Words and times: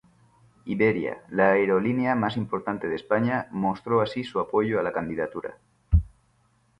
Iberia, 0.65 1.21
la 1.29 1.51
aerolínea 1.51 2.15
más 2.15 2.35
importante 2.35 2.87
de 2.89 2.95
España, 2.95 3.47
mostró 3.51 4.01
así 4.01 4.23
su 4.23 4.39
apoyo 4.39 4.79
a 4.79 4.83
la 4.83 4.91
candidatura. 4.93 5.59